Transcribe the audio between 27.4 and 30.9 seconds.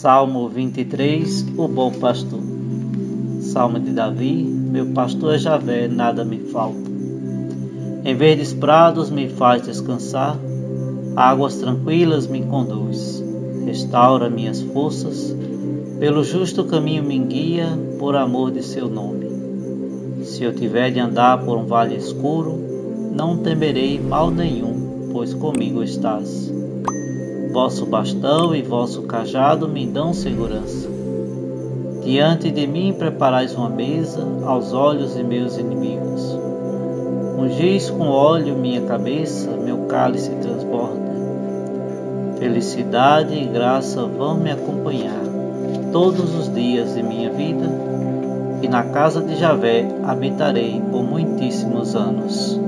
Vosso bastão e vosso cajado me dão segurança.